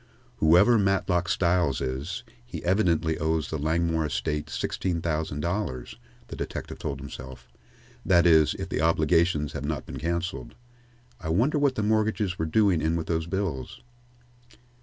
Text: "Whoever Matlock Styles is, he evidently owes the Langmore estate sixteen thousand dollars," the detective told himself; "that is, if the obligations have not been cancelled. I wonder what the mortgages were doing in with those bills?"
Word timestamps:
"Whoever 0.37 0.79
Matlock 0.79 1.29
Styles 1.29 1.79
is, 1.79 2.23
he 2.43 2.63
evidently 2.65 3.19
owes 3.19 3.51
the 3.51 3.59
Langmore 3.59 4.07
estate 4.07 4.49
sixteen 4.49 4.99
thousand 4.99 5.41
dollars," 5.41 5.99
the 6.27 6.35
detective 6.35 6.79
told 6.79 6.99
himself; 6.99 7.47
"that 8.03 8.25
is, 8.25 8.55
if 8.55 8.67
the 8.69 8.81
obligations 8.81 9.53
have 9.53 9.63
not 9.63 9.85
been 9.85 9.99
cancelled. 9.99 10.55
I 11.19 11.29
wonder 11.29 11.59
what 11.59 11.75
the 11.75 11.83
mortgages 11.83 12.39
were 12.39 12.47
doing 12.47 12.81
in 12.81 12.95
with 12.95 13.05
those 13.05 13.27
bills?" 13.27 13.79